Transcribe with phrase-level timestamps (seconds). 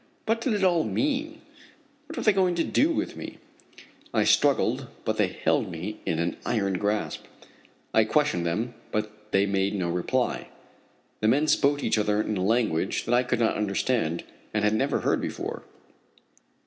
[0.25, 1.41] What did it all mean?
[2.07, 3.37] What were they going to do with me?
[4.15, 7.25] I struggled, but they held me in an iron grasp.
[7.93, 10.47] I questioned them, but they made no reply.
[11.19, 14.23] The men spoke to each other in a language that I could not understand,
[14.55, 15.61] and had never heard before.